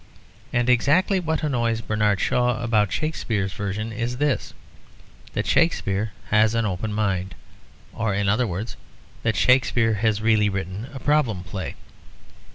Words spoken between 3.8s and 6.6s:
is this: that Shakespeare has